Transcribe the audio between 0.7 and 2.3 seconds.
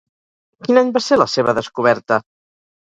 any va ser la seva descoberta?